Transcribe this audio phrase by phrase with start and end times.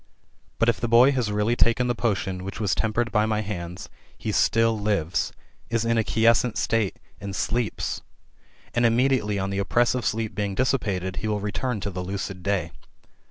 [0.57, 3.87] But if the boy has really taken the potion which was tempered by my hands,
[4.17, 5.31] he still lives,
[5.69, 8.01] is in a quiescent state, and sleeps;
[8.73, 12.71] ^rid immediately on the oppressive sleep being dissipated, he wiU return to the lucid day.